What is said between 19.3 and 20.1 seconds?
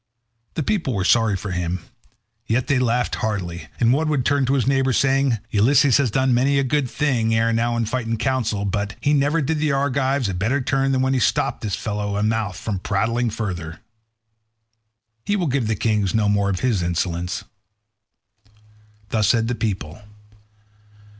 the people.